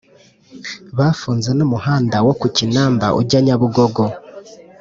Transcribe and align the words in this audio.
bafunze 0.97 1.49
n’umuhanda 1.57 2.17
wo 2.25 2.33
ku 2.39 2.47
kinamba 2.55 3.05
ujya 3.19 3.39
Nyabugogo 3.45 4.03